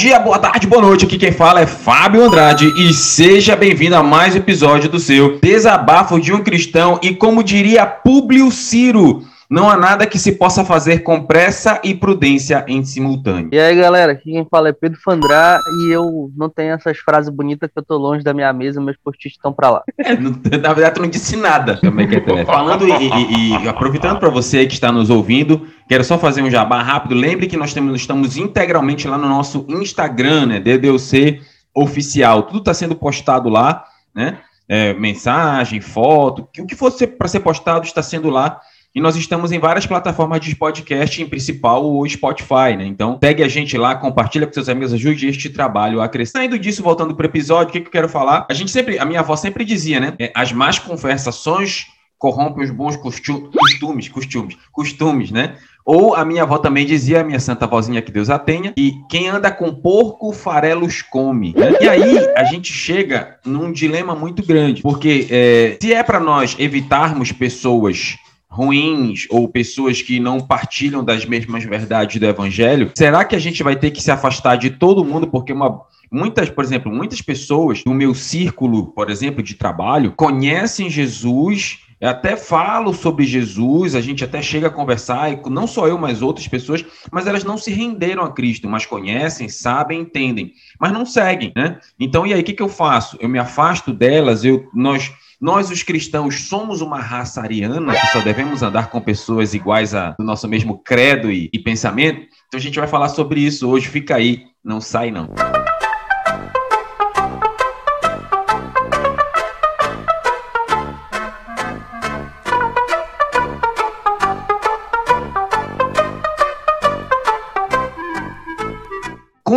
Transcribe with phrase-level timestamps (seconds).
[0.00, 1.04] dia, boa tarde, boa noite.
[1.04, 5.38] Aqui quem fala é Fábio Andrade e seja bem-vindo a mais um episódio do seu
[5.38, 6.98] Desabafo de um Cristão.
[7.02, 11.92] E como diria Publio Ciro, não há nada que se possa fazer com pressa e
[11.92, 13.48] prudência em simultâneo.
[13.50, 17.28] E aí, galera, aqui quem fala é Pedro Fandrá e eu não tenho essas frases
[17.28, 19.82] bonitas que eu tô longe da minha mesa, meus post-its estão pra lá.
[20.62, 21.80] Na verdade, tu não disse nada.
[21.82, 26.42] É Falando e, e, e aproveitando para você que está nos ouvindo, quero só fazer
[26.42, 27.16] um jabá rápido.
[27.16, 30.60] Lembre que nós temos, estamos integralmente lá no nosso Instagram, né?
[30.60, 31.40] DDOC
[31.74, 32.44] Oficial.
[32.44, 34.38] Tudo está sendo postado lá, né?
[34.68, 38.60] É, mensagem, foto, o que fosse para ser postado está sendo lá
[38.94, 42.84] e nós estamos em várias plataformas de podcast, em principal o Spotify, né?
[42.84, 46.32] Então, pegue a gente lá, compartilha com seus amigos, ajude este trabalho a crescer.
[46.32, 48.46] Saindo disso, voltando para o episódio, o que, que eu quero falar?
[48.50, 50.14] A gente sempre, a minha avó sempre dizia, né?
[50.18, 51.86] É, as más conversações
[52.18, 55.56] corrompem os bons costumes, costumes, costumes, né?
[55.86, 58.94] Ou a minha avó também dizia, a minha santa vozinha que Deus a tenha, e
[59.08, 61.54] quem anda com porco, farelos come.
[61.56, 61.72] Né?
[61.80, 66.54] E aí a gente chega num dilema muito grande, porque é, se é para nós
[66.58, 68.16] evitarmos pessoas
[68.50, 73.62] ruins ou pessoas que não partilham das mesmas verdades do evangelho, será que a gente
[73.62, 75.28] vai ter que se afastar de todo mundo?
[75.28, 80.90] Porque uma Muitas, por exemplo, muitas pessoas do meu círculo, por exemplo, de trabalho, conhecem
[80.90, 85.98] Jesus, até falo sobre Jesus, a gente até chega a conversar, e não só eu,
[85.98, 90.92] mas outras pessoas, mas elas não se renderam a Cristo, mas conhecem, sabem, entendem, mas
[90.92, 91.78] não seguem, né?
[91.98, 93.16] Então, e aí, o que, que eu faço?
[93.20, 98.20] Eu me afasto delas, eu, nós nós, os cristãos, somos uma raça ariana, que só
[98.20, 102.20] devemos andar com pessoas iguais ao nosso mesmo credo e, e pensamento.
[102.46, 103.88] Então a gente vai falar sobre isso hoje.
[103.88, 105.30] Fica aí, não sai não.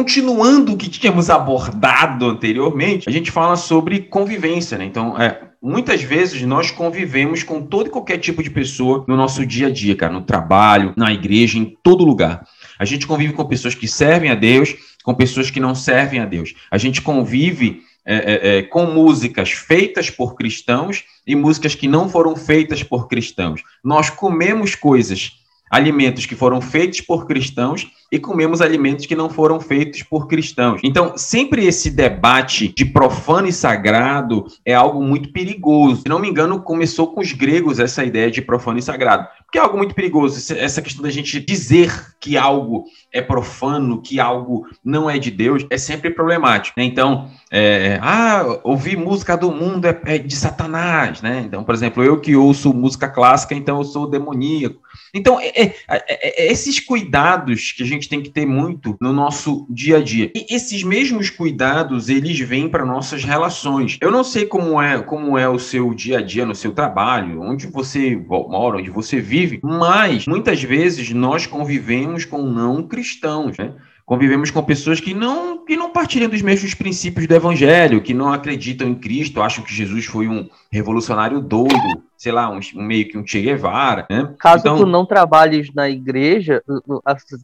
[0.03, 4.83] Continuando o que tínhamos abordado anteriormente, a gente fala sobre convivência, né?
[4.83, 9.45] Então, é, muitas vezes nós convivemos com todo e qualquer tipo de pessoa no nosso
[9.45, 12.45] dia a dia, cara, no trabalho, na igreja, em todo lugar.
[12.77, 14.75] A gente convive com pessoas que servem a Deus,
[15.05, 16.53] com pessoas que não servem a Deus.
[16.69, 22.09] A gente convive é, é, é com músicas feitas por cristãos e músicas que não
[22.09, 23.63] foram feitas por cristãos.
[23.81, 25.42] Nós comemos coisas
[25.73, 30.79] alimentos que foram feitos por cristãos e comemos alimentos que não foram feitos por cristãos.
[30.83, 36.03] Então, sempre esse debate de profano e sagrado é algo muito perigoso.
[36.03, 39.27] Se não me engano, começou com os gregos essa ideia de profano e sagrado.
[39.53, 44.19] Porque é algo muito perigoso, essa questão da gente dizer que algo é profano, que
[44.19, 46.79] algo não é de Deus, é sempre problemático.
[46.79, 46.85] Né?
[46.85, 51.43] Então, é, ah, ouvir música do mundo é, é de Satanás, né?
[51.45, 54.81] Então, por exemplo, eu que ouço música clássica, então eu sou demoníaco.
[55.13, 59.13] Então, é, é, é, é, esses cuidados que a gente tem que ter muito no
[59.13, 60.31] nosso dia a dia.
[60.35, 63.97] E esses mesmos cuidados, eles vêm para nossas relações.
[64.01, 67.41] Eu não sei como é, como é o seu dia a dia no seu trabalho,
[67.41, 73.73] onde você mora, onde você vive, mas muitas vezes nós convivemos com não cristãos, né?
[74.05, 78.31] convivemos com pessoas que não, que não partilham dos mesmos princípios do evangelho, que não
[78.31, 83.17] acreditam em Cristo, acham que Jesus foi um revolucionário doido, sei lá, um, meio que
[83.17, 84.05] um Che Guevara.
[84.09, 84.33] Né?
[84.39, 86.63] Caso então, tu não trabalhes na igreja,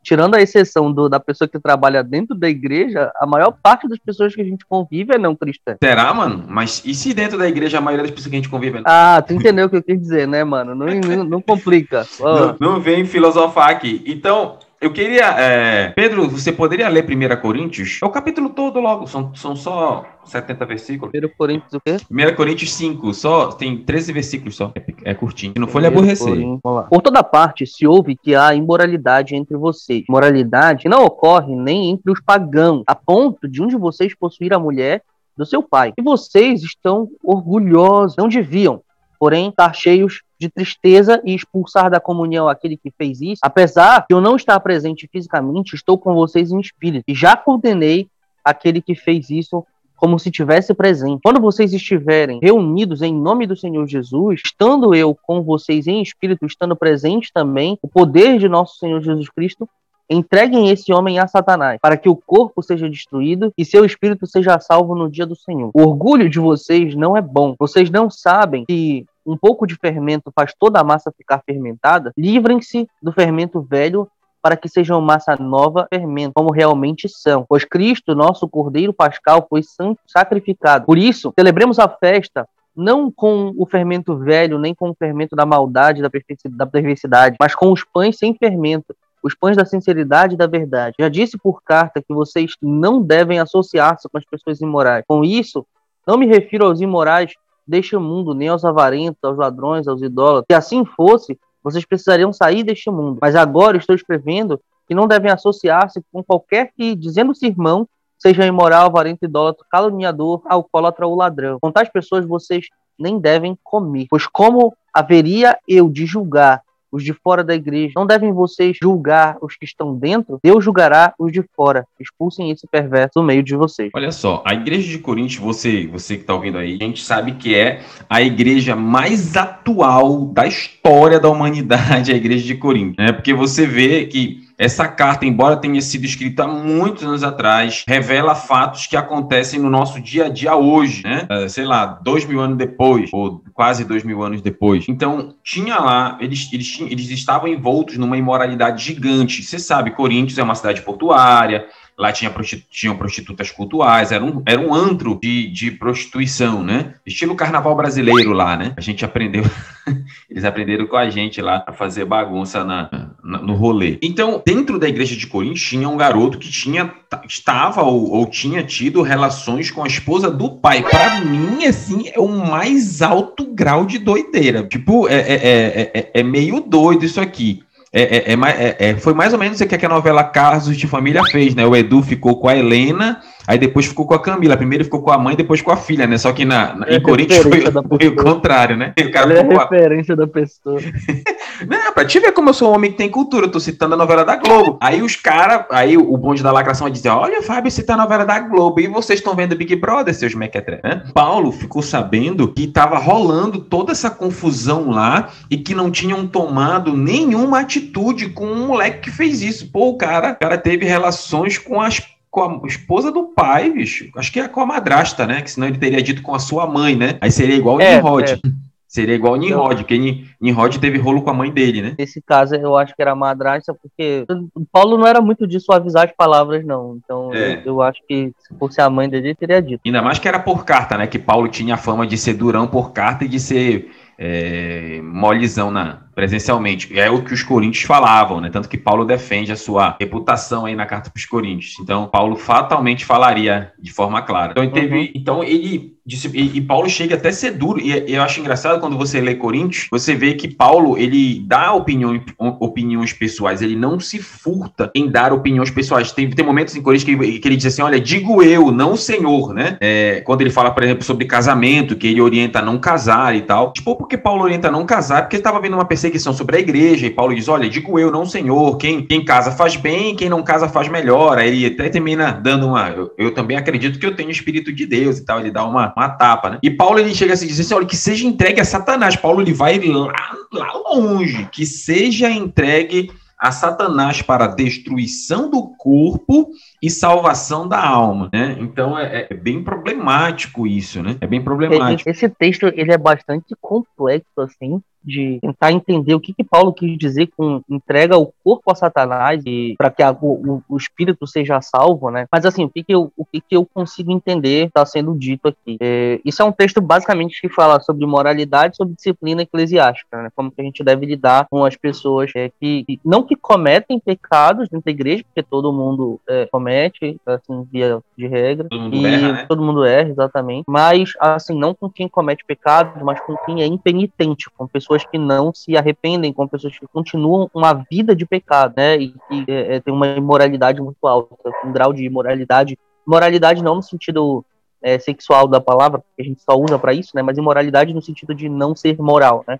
[0.01, 3.99] tirando a exceção do, da pessoa que trabalha dentro da igreja, a maior parte das
[3.99, 5.75] pessoas que a gente convive é não cristã.
[5.83, 6.45] Será, mano?
[6.47, 8.81] Mas e se dentro da igreja a maioria das pessoas que a gente convive é
[8.81, 8.85] não?
[8.87, 10.73] Ah, tu entendeu o que eu quis dizer, né, mano?
[10.73, 12.07] Não, não, não complica.
[12.17, 12.29] Oh.
[12.39, 14.01] Não, não vem filosofar aqui.
[14.05, 15.25] Então, eu queria.
[15.39, 15.89] É...
[15.89, 17.99] Pedro, você poderia ler 1 Coríntios?
[18.01, 21.13] É o capítulo todo logo, são, são só 70 versículos.
[21.13, 21.97] 1 Coríntios o quê?
[22.09, 24.71] 1 Coríntios 5, só, tem 13 versículos só.
[24.75, 25.53] É, é curtinho.
[25.53, 26.35] Se não for lhe aborrecer.
[26.61, 30.05] Por toda parte se ouve que há imoralidade entre vocês.
[30.07, 34.59] Moralidade não ocorre nem entre os pagãos, a ponto de um de vocês possuir a
[34.59, 35.03] mulher
[35.35, 35.93] do seu pai.
[35.97, 38.81] E vocês estão orgulhosos, não deviam,
[39.19, 44.15] porém estar cheios de tristeza e expulsar da comunhão aquele que fez isso, apesar de
[44.15, 47.03] eu não estar presente fisicamente, estou com vocês em espírito.
[47.07, 48.07] E já condenei
[48.43, 49.65] aquele que fez isso
[49.97, 51.19] como se tivesse presente.
[51.21, 56.45] Quando vocês estiverem reunidos em nome do Senhor Jesus, estando eu com vocês em espírito,
[56.45, 59.67] estando presente também, o poder de nosso Senhor Jesus Cristo,
[60.09, 64.59] entreguem esse homem a Satanás, para que o corpo seja destruído e seu espírito seja
[64.59, 65.69] salvo no dia do Senhor.
[65.73, 67.55] O orgulho de vocês não é bom.
[67.59, 72.87] Vocês não sabem que um pouco de fermento faz toda a massa ficar fermentada, livrem-se
[73.01, 74.07] do fermento velho
[74.41, 77.45] para que sejam massa nova fermento, como realmente são.
[77.47, 79.61] Pois Cristo, nosso Cordeiro Pascal, foi
[80.07, 80.85] sacrificado.
[80.85, 85.45] Por isso, celebremos a festa não com o fermento velho, nem com o fermento da
[85.45, 90.47] maldade, da perversidade, mas com os pães sem fermento, os pães da sinceridade e da
[90.47, 90.95] verdade.
[90.97, 95.03] Já disse por carta que vocês não devem associar-se com as pessoas imorais.
[95.05, 95.65] Com isso,
[96.07, 97.33] não me refiro aos imorais
[97.69, 100.45] deste mundo, nem aos avarentos, aos ladrões, aos idólatras.
[100.51, 103.19] Se assim fosse, vocês precisariam sair deste mundo.
[103.21, 107.87] Mas agora estou escrevendo que não devem associar-se com qualquer que, dizendo-se irmão,
[108.17, 111.59] seja imoral, avarento, idólatra, caluniador, alcoólatra ou ladrão.
[111.61, 112.67] Com tais pessoas vocês
[112.97, 114.07] nem devem comer.
[114.09, 117.93] Pois como haveria eu de julgar os de fora da igreja.
[117.95, 121.85] Não devem vocês julgar os que estão dentro, Deus julgará os de fora.
[121.99, 123.89] Expulsem esse perverso do meio de vocês.
[123.93, 127.33] Olha só, a igreja de Corinto, você, você que está ouvindo aí, a gente sabe
[127.33, 133.11] que é a igreja mais atual da história da humanidade, a igreja de Corinto, né?
[133.11, 138.87] Porque você vê que essa carta, embora tenha sido escrita muitos anos atrás, revela fatos
[138.87, 141.25] que acontecem no nosso dia a dia hoje, né?
[141.31, 144.83] Uh, sei lá, dois mil anos depois, ou quase dois mil anos depois.
[144.89, 149.41] Então, tinha lá, eles, eles, eles estavam envoltos numa imoralidade gigante.
[149.41, 151.65] Você sabe, Coríntios é uma cidade portuária,
[151.99, 156.93] Lá tinha prostitu tinham prostitutas cultuais, era um, era um antro de, de prostituição, né?
[157.05, 158.73] Estilo carnaval brasileiro lá, né?
[158.77, 159.43] A gente aprendeu,
[160.31, 163.97] eles aprenderam com a gente lá a fazer bagunça na, no rolê.
[164.01, 166.93] Então, dentro da igreja de Corinto, tinha um garoto que tinha,
[167.27, 170.83] estava ou, ou tinha tido relações com a esposa do pai.
[170.83, 174.63] Para mim, assim, é o mais alto grau de doideira.
[174.63, 177.61] Tipo, é, é, é, é, é meio doido isso aqui.
[177.91, 181.23] É, é, é, é, foi mais ou menos o que a novela Casos de Família
[181.25, 181.65] fez, né?
[181.65, 183.19] O Edu ficou com a Helena,
[183.49, 184.55] aí depois ficou com a Camila.
[184.55, 186.19] Primeiro ficou com a mãe, depois com a filha, né?
[186.19, 187.61] Só que na, na em Corinthians foi,
[187.97, 188.93] foi, o contrário, né?
[188.95, 190.79] O cara é a referência da pessoa.
[191.67, 193.95] Não, pra te ver como eu sou um homem que tem cultura, eu tô citando
[193.95, 194.77] a novela da Globo.
[194.79, 198.23] Aí os caras, aí o bonde da lacração vai dizer: Olha, Fábio, cita a novela
[198.23, 198.79] da Globo.
[198.79, 201.03] E vocês estão vendo Big Brother, seus mequetré, né?
[201.11, 206.95] Paulo ficou sabendo que tava rolando toda essa confusão lá e que não tinham tomado
[206.95, 209.71] nenhuma atitude com um moleque que fez isso.
[209.71, 211.99] Pô, o cara, o cara teve relações com as
[212.29, 214.09] com a esposa do pai, bicho.
[214.15, 215.41] Acho que é com a madrasta, né?
[215.41, 217.17] Que senão ele teria dito com a sua mãe, né?
[217.21, 218.31] Aí seria igual o é, Nimrod.
[218.33, 218.39] É.
[218.89, 221.95] Seria igual o Nimrod, porque Nimrod teve rolo com a mãe dele, né?
[221.99, 226.05] Nesse caso, eu acho que era madrasta, porque o Paulo não era muito de suavizar
[226.05, 226.97] as palavras, não.
[226.97, 227.57] Então, é.
[227.57, 229.81] eu, eu, acho que se fosse a mãe dele, teria dito.
[229.85, 231.05] Ainda mais que era por carta, né?
[231.05, 235.71] Que Paulo tinha a fama de ser durão por carta e de ser é, molezão
[235.71, 236.99] na, presencialmente.
[236.99, 238.49] É o que os coríntios falavam, né?
[238.49, 241.79] Tanto que Paulo defende a sua reputação aí na carta para os coríntios.
[241.79, 244.51] Então, Paulo fatalmente falaria de forma clara.
[244.51, 245.11] Então, ele, teve, uhum.
[245.15, 245.97] então, ele
[246.33, 247.79] e, e, Paulo chega até a ser duro.
[247.79, 252.21] E, eu acho engraçado quando você lê Coríntios, você vê que Paulo ele dá opinião,
[252.37, 253.61] opiniões pessoais.
[253.61, 256.11] Ele não se furta em dar opiniões pessoais.
[256.11, 258.97] Tem, tem momentos em Coríntios que, que ele diz assim: olha, digo eu, não o
[258.97, 259.77] Senhor, né?
[259.79, 263.41] É, quando ele fala, por exemplo, sobre casamento, que ele orienta a não casar e
[263.41, 263.71] tal.
[263.73, 265.23] Tipo, porque Paulo orienta a não casar?
[265.23, 268.11] Porque ele estava vendo uma perseguição sobre a igreja, e Paulo diz: Olha, digo eu,
[268.11, 271.37] não Senhor, quem, quem casa faz bem, quem não casa faz melhor.
[271.37, 272.89] Aí ele até termina dando uma.
[272.89, 275.65] Eu, eu também acredito que eu tenho o Espírito de Deus e tal, ele dá
[275.65, 276.59] uma, uma tapa, né?
[276.63, 279.15] E Paulo ele chega a se dizer assim: olha, que seja entregue a Satanás.
[279.15, 280.13] Paulo ele vai lá,
[280.51, 286.49] lá longe, que seja entregue a Satanás para a destruição do corpo
[286.83, 288.57] e salvação da alma, né?
[288.59, 291.15] Então é, é, bem problemático isso, né?
[291.21, 292.09] É bem problemático.
[292.09, 296.97] Esse texto ele é bastante complexo assim, de tentar entender o que, que Paulo quis
[296.97, 301.61] dizer com entrega o corpo a Satanás e para que a, o, o, espírito seja
[301.61, 302.25] salvo, né?
[302.31, 305.47] Mas assim, o que, que, eu, o que, que eu consigo entender está sendo dito
[305.47, 305.77] aqui?
[305.81, 310.29] É, isso é um texto basicamente que fala sobre moralidade, sobre disciplina eclesiástica, né?
[310.35, 314.69] Como que a gente deve lidar com as pessoas é, que, não que cometem pecados
[314.69, 318.67] dentro da igreja, porque todo mundo é, comete, assim, via de regra.
[318.69, 319.45] Todo mundo erra, né?
[319.47, 320.65] Todo mundo erra, exatamente.
[320.67, 325.05] Mas, assim, não com quem comete pecados, mas com quem é impenitente, com pessoas pessoas
[325.05, 328.97] que não se arrependem, com pessoas que continuam uma vida de pecado, né?
[328.97, 332.77] E que é, é tem uma imoralidade muito alta, um grau de imoralidade.
[333.05, 334.45] Moralidade não no sentido
[334.81, 337.21] é, sexual da palavra, que a gente só usa para isso, né?
[337.21, 339.59] Mas imoralidade no sentido de não ser moral, né?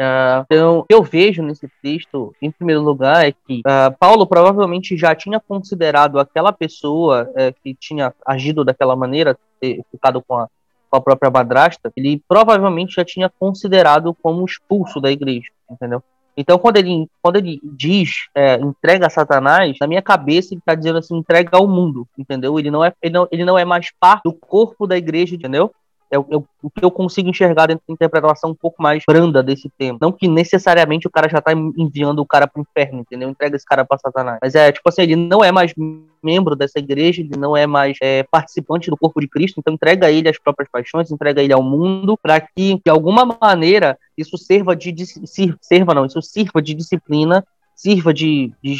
[0.00, 4.26] Uh, então, o que eu vejo nesse texto, em primeiro lugar, é que uh, Paulo
[4.26, 10.36] provavelmente já tinha considerado aquela pessoa uh, que tinha agido daquela maneira, ter ficado com
[10.36, 10.48] a
[10.90, 16.02] com a própria madrasta, ele provavelmente já tinha considerado como expulso da igreja, entendeu?
[16.40, 20.74] Então, quando ele, quando ele diz é, entrega a Satanás, na minha cabeça ele está
[20.74, 22.56] dizendo assim, entrega ao mundo, entendeu?
[22.60, 25.74] Ele não, é, ele, não, ele não é mais parte do corpo da igreja, entendeu?
[26.10, 29.70] É, é, o que eu consigo enxergar dentro da interpretação um pouco mais branda desse
[29.78, 29.98] tema.
[30.00, 33.28] Não que necessariamente o cara já tá enviando o cara pro inferno, entendeu?
[33.28, 34.38] Entrega esse cara pra Satanás.
[34.42, 35.74] Mas é, tipo assim, ele não é mais
[36.22, 40.10] membro dessa igreja, ele não é mais é, participante do corpo de Cristo, então entrega
[40.10, 44.74] ele as próprias paixões, entrega ele ao mundo, para que, de alguma maneira, isso serva
[44.74, 47.44] de, de, sirva, não, isso sirva de disciplina
[47.78, 48.76] sirva de, de,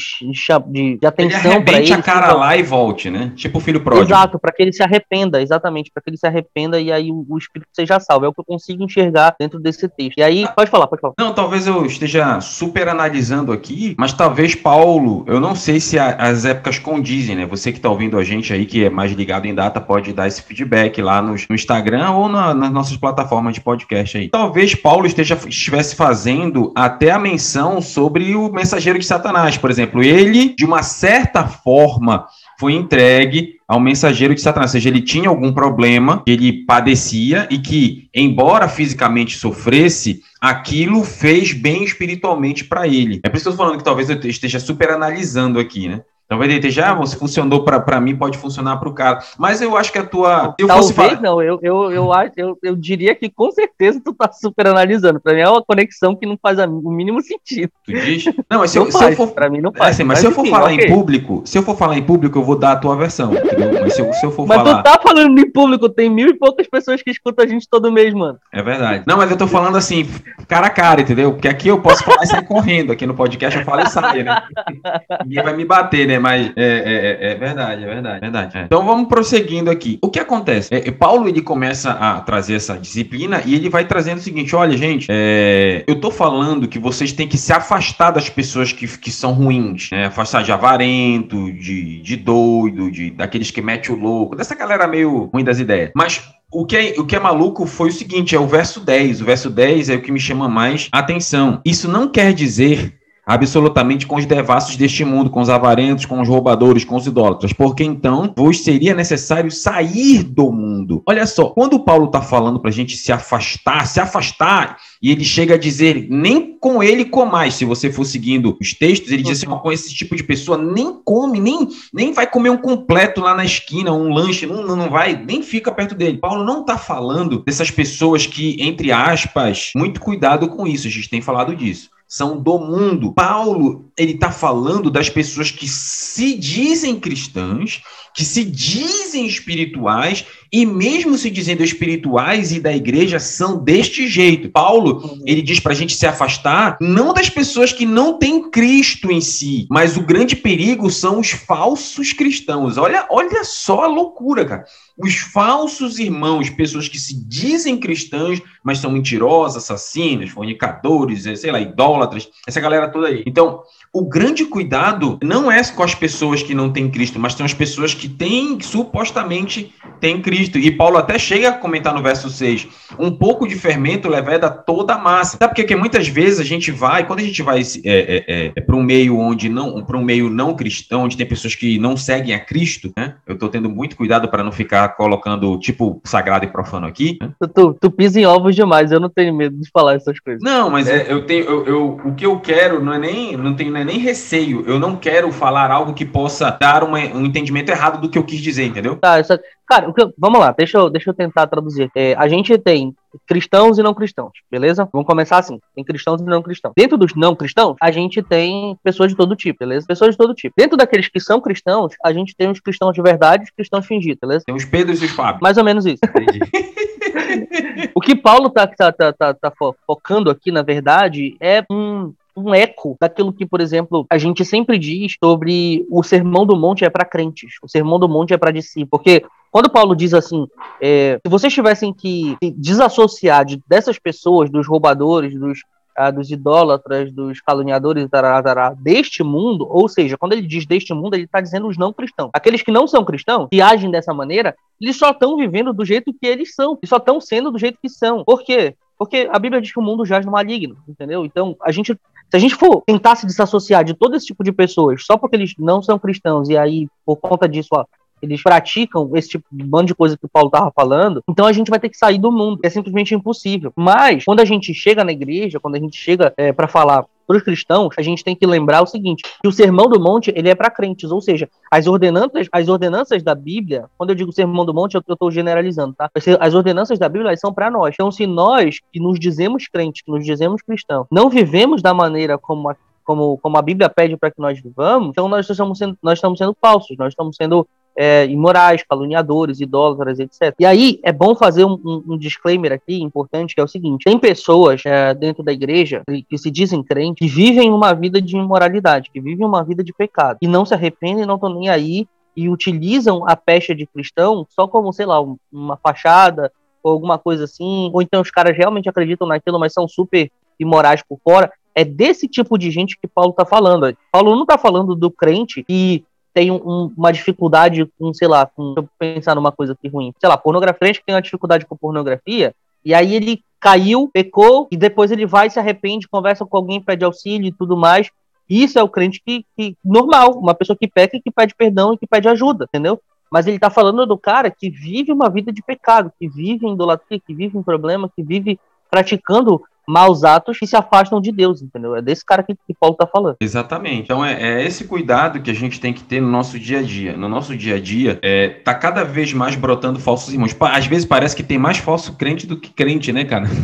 [0.66, 1.84] de, de atenção para ele.
[1.84, 3.32] ele a cara lá e volte, né?
[3.36, 4.08] Tipo o filho pródigo.
[4.08, 7.24] Exato, para que ele se arrependa, exatamente, para que ele se arrependa e aí o,
[7.28, 8.26] o, espírito seja salvo.
[8.26, 10.18] É o que eu consigo enxergar dentro desse texto.
[10.18, 11.14] E aí, ah, pode falar, pode falar.
[11.16, 16.16] Não, talvez eu esteja super analisando aqui, mas talvez Paulo, eu não sei se a,
[16.16, 17.46] as épocas condizem, né?
[17.46, 20.26] Você que está ouvindo a gente aí, que é mais ligado em data, pode dar
[20.26, 24.28] esse feedback lá no, no Instagram ou na, nas nossas plataformas de podcast aí.
[24.28, 30.00] Talvez Paulo esteja, estivesse fazendo até a menção sobre o mensageiro de Satanás, por exemplo.
[30.00, 32.26] Ele, de uma certa forma,
[32.56, 34.70] foi entregue ao mensageiro de Satanás.
[34.70, 41.02] Ou seja, ele tinha algum problema que ele padecia e que, embora fisicamente sofresse, aquilo
[41.02, 43.20] fez bem espiritualmente para ele.
[43.24, 46.02] É por isso que eu estou falando que talvez eu esteja super analisando aqui, né?
[46.28, 49.20] Talvez ele esteja, ah, se funcionou para mim, pode funcionar para o cara.
[49.38, 50.54] Mas eu acho que a tua.
[50.58, 51.20] Eu Talvez falar...
[51.22, 55.18] não, eu, eu, eu, eu, eu diria que com certeza tu tá super analisando.
[55.20, 57.72] Para mim é uma conexão que não faz o mínimo sentido.
[57.82, 58.26] Tu diz?
[58.50, 59.34] Não, mas se, não eu, faz, se eu for.
[59.34, 59.88] Para mim não faz.
[59.88, 60.84] É assim, mas, mas, se eu for enfim, falar okay.
[60.84, 63.32] em público, se eu for falar em público, eu vou dar a tua versão.
[63.32, 63.80] Entendeu?
[63.80, 64.74] Mas se eu, se eu for mas falar.
[64.74, 67.66] Mas tu tá falando em público, tem mil e poucas pessoas que escutam a gente
[67.66, 68.38] todo mês, mano.
[68.52, 69.04] É verdade.
[69.06, 70.06] Não, mas eu tô falando assim,
[70.46, 71.32] cara a cara, entendeu?
[71.32, 72.92] Porque aqui eu posso falar e sair correndo.
[72.92, 74.42] Aqui no podcast eu falo e saio, né?
[75.24, 76.17] Ninguém vai me bater, né?
[76.18, 76.52] Mas.
[76.56, 78.58] É, é é, é, verdade, é verdade, é verdade.
[78.58, 78.62] É.
[78.62, 79.98] Então vamos prosseguindo aqui.
[80.02, 80.68] O que acontece?
[80.72, 84.76] É, Paulo ele começa a trazer essa disciplina e ele vai trazendo o seguinte: olha,
[84.76, 89.10] gente, é, eu tô falando que vocês têm que se afastar das pessoas que, que
[89.10, 90.06] são ruins, né?
[90.06, 95.30] Afastar de avarento, de, de doido, de daqueles que mete o louco, dessa galera meio
[95.32, 95.90] ruim das ideias.
[95.94, 99.20] Mas o que, é, o que é maluco foi o seguinte: é o verso 10.
[99.20, 101.60] O verso 10 é o que me chama mais atenção.
[101.64, 102.97] Isso não quer dizer
[103.28, 107.52] absolutamente com os devassos deste mundo, com os avarentos, com os roubadores, com os idólatras,
[107.52, 111.02] porque então vos seria necessário sair do mundo.
[111.06, 115.24] Olha só, quando Paulo está falando para a gente se afastar, se afastar, e ele
[115.24, 119.42] chega a dizer, nem com ele comais, se você for seguindo os textos, ele diz
[119.42, 123.34] assim, com esse tipo de pessoa, nem come, nem, nem vai comer um completo lá
[123.34, 126.16] na esquina, um lanche, não, não vai, nem fica perto dele.
[126.16, 131.10] Paulo não está falando dessas pessoas que, entre aspas, muito cuidado com isso, a gente
[131.10, 133.12] tem falado disso são do mundo.
[133.12, 137.82] Paulo, ele está falando das pessoas que se dizem cristãs,
[138.14, 144.48] que se dizem espirituais e mesmo se dizendo espirituais e da igreja são deste jeito.
[144.48, 145.22] Paulo, uhum.
[145.26, 149.20] ele diz para a gente se afastar não das pessoas que não têm Cristo em
[149.20, 152.76] si, mas o grande perigo são os falsos cristãos.
[152.76, 154.64] Olha, olha só a loucura, cara.
[154.96, 161.60] Os falsos irmãos, pessoas que se dizem cristãs, mas são mentirosas, assassinas, fornicadores, sei lá,
[161.60, 163.22] idólatras, essa galera toda aí.
[163.24, 163.62] Então,
[163.92, 167.54] o grande cuidado não é com as pessoas que não têm Cristo, mas são as
[167.54, 170.58] pessoas que têm, supostamente, têm Cristo.
[170.58, 172.68] E Paulo até chega a comentar no verso 6,
[172.98, 175.36] um pouco de fermento leveda toda a massa.
[175.38, 178.60] Sabe porque muitas vezes a gente vai, quando a gente vai é, é, é, é
[178.60, 181.96] para um meio onde não, para um meio não cristão, onde tem pessoas que não
[181.96, 183.14] seguem a Cristo, né?
[183.26, 187.18] Eu estou tendo muito cuidado para não ficar colocando tipo sagrado e profano aqui.
[187.20, 187.30] Né?
[187.54, 190.42] Tu, tu, pisa em ovos demais, eu não tenho medo de falar essas coisas.
[190.42, 193.54] Não, mas é, eu tenho, eu, eu, o que eu quero não é nem, não
[193.54, 194.64] tenho não é nem receio.
[194.66, 198.24] Eu não quero falar algo que possa dar uma, um entendimento errado do que eu
[198.24, 198.96] quis dizer, entendeu?
[198.96, 201.90] Tá, essa, cara, eu, vamos lá, deixa eu, deixa eu tentar traduzir.
[201.94, 202.94] É, a gente tem
[203.26, 204.88] cristãos e não cristãos, beleza?
[204.92, 205.60] Vamos começar assim.
[205.74, 206.74] Tem cristãos e não cristãos.
[206.76, 209.86] Dentro dos não cristãos, a gente tem pessoas de todo tipo, beleza?
[209.86, 210.54] Pessoas de todo tipo.
[210.56, 213.86] Dentro daqueles que são cristãos, a gente tem os cristãos de verdade e os cristãos
[213.86, 214.44] fingidos, beleza?
[214.44, 215.40] Tem os Pedros e os Fábio.
[215.42, 216.00] Mais ou menos isso.
[216.04, 216.40] Entendi.
[217.94, 219.52] o que Paulo tá, tá, tá, tá, tá
[219.86, 224.78] focando aqui, na verdade, é um um eco daquilo que, por exemplo, a gente sempre
[224.78, 228.58] diz sobre o sermão do monte é para crentes, o sermão do monte é para
[228.60, 230.46] si, porque quando Paulo diz assim,
[230.80, 235.60] é, se vocês tivessem que desassociar de, dessas pessoas, dos roubadores, dos,
[235.96, 240.94] ah, dos idólatras, dos caluniadores tarará, tarará, deste mundo, ou seja, quando ele diz deste
[240.94, 242.30] mundo, ele está dizendo os não cristãos.
[242.32, 246.12] Aqueles que não são cristãos, que agem dessa maneira, eles só estão vivendo do jeito
[246.12, 248.22] que eles são, eles só estão sendo do jeito que são.
[248.24, 248.76] Por quê?
[248.98, 251.24] Porque a Bíblia diz que o mundo jaz no maligno, entendeu?
[251.24, 251.98] Então, a gente,
[252.30, 255.36] se a gente for tentar se desassociar de todo esse tipo de pessoas só porque
[255.36, 257.84] eles não são cristãos e aí, por conta disso, ó,
[258.20, 261.52] eles praticam esse tipo de bando de coisa que o Paulo estava falando, então a
[261.52, 262.60] gente vai ter que sair do mundo.
[262.62, 263.72] É simplesmente impossível.
[263.76, 267.36] Mas, quando a gente chega na igreja, quando a gente chega é, para falar para
[267.36, 270.48] os cristãos, a gente tem que lembrar o seguinte: que o Sermão do Monte ele
[270.48, 274.64] é para crentes, ou seja, as ordenanças, as ordenanças da Bíblia, quando eu digo Sermão
[274.64, 276.10] do Monte, eu estou generalizando, tá?
[276.40, 277.94] As ordenanças da Bíblia são para nós.
[277.94, 282.38] Então, se nós que nos dizemos crentes, que nos dizemos cristãos, não vivemos da maneira
[282.38, 282.76] como a
[283.08, 286.38] como, como a Bíblia pede para que nós vivamos, então nós estamos sendo, nós estamos
[286.38, 287.66] sendo falsos, nós estamos sendo
[288.00, 290.54] é, imorais, caluniadores, idólatras, etc.
[290.56, 294.04] E aí é bom fazer um, um, um disclaimer aqui importante, que é o seguinte:
[294.04, 298.22] tem pessoas é, dentro da igreja que, que se dizem crentes, que vivem uma vida
[298.22, 301.68] de imoralidade, que vivem uma vida de pecado, e não se arrependem, não estão nem
[301.68, 305.20] aí, e utilizam a pecha de cristão só como, sei lá,
[305.52, 309.88] uma fachada, ou alguma coisa assim, ou então os caras realmente acreditam naquilo, mas são
[309.88, 311.50] super imorais por fora.
[311.74, 313.96] É desse tipo de gente que Paulo está falando.
[314.12, 316.04] Paulo não está falando do crente que
[316.38, 320.14] tem um, uma dificuldade com, sei lá, com, deixa eu pensar numa coisa aqui ruim,
[320.20, 322.54] sei lá, pornografia, que tem uma dificuldade com pornografia,
[322.84, 327.04] e aí ele caiu, pecou, e depois ele vai, se arrepende, conversa com alguém, pede
[327.04, 328.08] auxílio e tudo mais.
[328.48, 331.92] Isso é o crente que, que normal, uma pessoa que peca e que pede perdão
[331.92, 333.00] e que pede ajuda, entendeu?
[333.28, 336.74] Mas ele está falando do cara que vive uma vida de pecado, que vive em
[336.74, 341.62] idolatria, que vive em problema, que vive praticando maus atos que se afastam de Deus,
[341.62, 341.96] entendeu?
[341.96, 343.36] É desse cara que, que Paulo está falando.
[343.40, 344.02] Exatamente.
[344.02, 346.82] Então é, é, esse cuidado que a gente tem que ter no nosso dia a
[346.82, 347.16] dia.
[347.16, 350.54] No nosso dia a dia, é, tá cada vez mais brotando falsos irmãos.
[350.60, 353.48] Às vezes parece que tem mais falso crente do que crente, né, cara?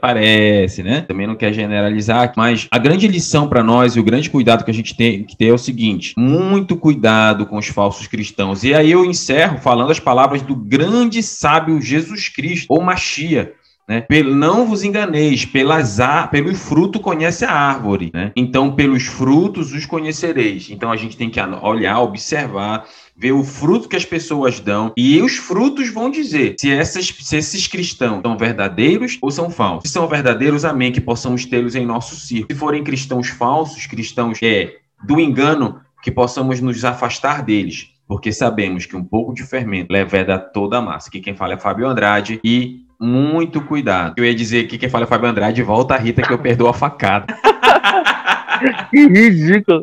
[0.00, 1.00] Parece, né?
[1.02, 4.70] Também não quer generalizar, mas a grande lição para nós e o grande cuidado que
[4.70, 8.62] a gente tem que ter é o seguinte: muito cuidado com os falsos cristãos.
[8.64, 13.54] E aí eu encerro falando as palavras do grande sábio Jesus Cristo, ou Machia
[13.88, 14.06] né?
[14.24, 15.98] Não vos enganeis, pelas
[16.30, 18.10] pelo fruto conhece a árvore.
[18.12, 18.32] Né?
[18.34, 20.70] Então, pelos frutos os conhecereis.
[20.70, 22.86] Então, a gente tem que olhar, observar,
[23.16, 24.92] ver o fruto que as pessoas dão.
[24.96, 29.88] E os frutos vão dizer se, essas, se esses cristãos são verdadeiros ou são falsos.
[29.88, 32.52] Se são verdadeiros, amém, que possamos tê-los em nosso círculo.
[32.52, 38.84] Se forem cristãos falsos, cristãos é, do engano, que possamos nos afastar deles porque sabemos
[38.84, 41.08] que um pouco de fermento leva a toda a massa.
[41.08, 44.14] Aqui quem fala é Fábio Andrade e muito cuidado.
[44.16, 46.68] Eu ia dizer que quem fala é Fábio Andrade, volta a Rita que eu perdoo
[46.68, 47.26] a facada.
[48.90, 49.82] que ridículo.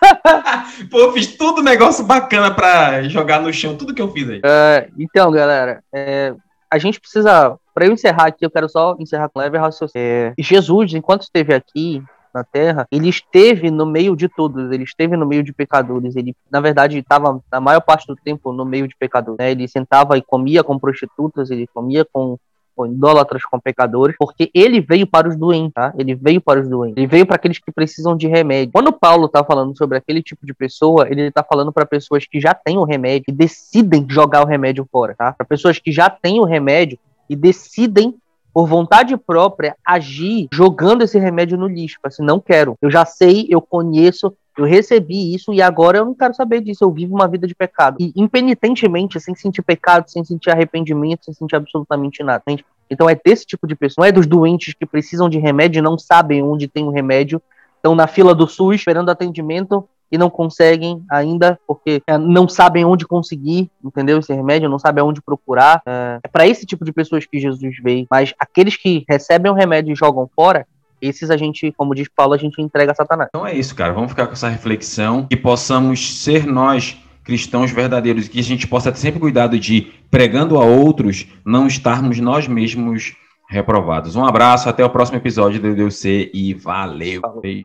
[0.90, 4.40] Pô, fiz tudo negócio bacana pra jogar no chão, tudo que eu fiz aí.
[4.42, 6.34] É, então, galera, é,
[6.70, 7.56] a gente precisa.
[7.74, 9.92] Para eu encerrar aqui, eu quero só encerrar com leve raciocínio.
[9.94, 12.02] É, Jesus, enquanto esteve aqui,
[12.34, 16.34] na Terra, ele esteve no meio de todos, ele esteve no meio de pecadores, ele,
[16.50, 19.50] na verdade, estava na maior parte do tempo no meio de pecadores, né?
[19.50, 22.38] Ele sentava e comia com prostitutas, ele comia com
[22.80, 25.92] com idólatras, com pecadores, porque ele veio para os doentes, tá?
[25.98, 26.96] Ele veio para os doentes.
[26.96, 28.72] Ele veio para aqueles que precisam de remédio.
[28.72, 32.40] Quando Paulo está falando sobre aquele tipo de pessoa, ele está falando para pessoas que
[32.40, 35.32] já têm o remédio e decidem jogar o remédio fora, tá?
[35.32, 38.14] Para pessoas que já têm o remédio e decidem
[38.52, 41.98] por vontade própria, agir jogando esse remédio no lixo.
[42.02, 42.76] Assim, não quero.
[42.80, 46.84] Eu já sei, eu conheço, eu recebi isso e agora eu não quero saber disso.
[46.84, 47.96] Eu vivo uma vida de pecado.
[48.00, 52.42] E impenitentemente, sem sentir pecado, sem sentir arrependimento, sem sentir absolutamente nada.
[52.46, 52.64] Entende?
[52.90, 54.04] Então é desse tipo de pessoa.
[54.04, 57.40] Não é dos doentes que precisam de remédio e não sabem onde tem o remédio.
[57.76, 62.84] Estão na fila do SUS esperando atendimento e não conseguem ainda, porque é, não sabem
[62.84, 64.18] onde conseguir, entendeu?
[64.18, 65.82] Esse remédio, não sabem onde procurar.
[65.86, 68.06] É, é para esse tipo de pessoas que Jesus veio.
[68.10, 70.66] Mas aqueles que recebem o remédio e jogam fora,
[71.00, 73.28] esses a gente, como diz Paulo, a gente entrega a Satanás.
[73.30, 73.92] Então é isso, cara.
[73.92, 78.90] Vamos ficar com essa reflexão e possamos ser nós cristãos verdadeiros, que a gente possa
[78.90, 83.14] ter sempre cuidado de, pregando a outros, não estarmos nós mesmos
[83.48, 84.16] reprovados.
[84.16, 87.20] Um abraço, até o próximo episódio do Deus e valeu.
[87.20, 87.62] valeu.